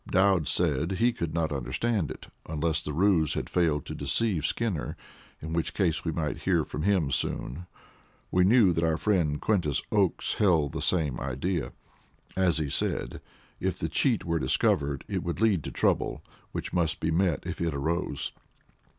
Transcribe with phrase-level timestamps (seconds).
[0.09, 4.97] Dowd said he could not understand it, unless the ruse had failed to deceive Skinner,
[5.39, 7.67] in which case we might hear from him soon.
[8.31, 11.73] We knew that our friend Quintus Oakes held the same idea.
[12.35, 13.21] As he said,
[13.59, 17.61] if the cheat were discovered it would lead to trouble, which must be met as
[17.61, 18.31] it arose.